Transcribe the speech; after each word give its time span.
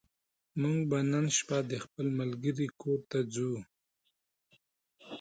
موږ 0.61 0.77
به 0.89 0.97
نن 1.11 1.25
شپه 1.37 1.57
د 1.71 1.73
خپل 1.83 2.05
ملګرې 2.19 2.67
کور 2.81 2.99
ته 3.11 3.19
ځو 3.33 3.51